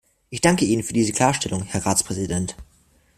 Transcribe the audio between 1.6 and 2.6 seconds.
Herr Ratspräsident.